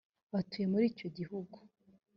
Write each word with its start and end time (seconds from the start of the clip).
batuye 0.31 0.65
muri 0.71 0.85
icyo 0.91 1.07
gihugu 1.17 1.57